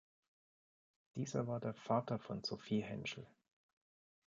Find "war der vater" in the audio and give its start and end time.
1.45-2.17